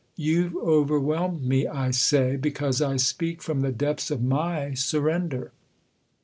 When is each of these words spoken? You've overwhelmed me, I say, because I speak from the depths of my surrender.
You've 0.15 0.55
overwhelmed 0.55 1.43
me, 1.43 1.67
I 1.67 1.91
say, 1.91 2.35
because 2.35 2.81
I 2.81 2.97
speak 2.97 3.43
from 3.43 3.61
the 3.61 3.71
depths 3.71 4.09
of 4.09 4.23
my 4.23 4.73
surrender. 4.73 5.51